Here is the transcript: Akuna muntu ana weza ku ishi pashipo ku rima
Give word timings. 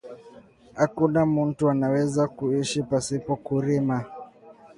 Akuna 0.83 1.21
muntu 1.33 1.61
ana 1.71 1.87
weza 1.93 2.23
ku 2.35 2.43
ishi 2.61 2.79
pashipo 2.89 3.31
ku 3.45 3.53
rima 3.65 3.97